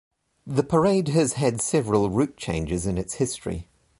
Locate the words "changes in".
2.35-2.97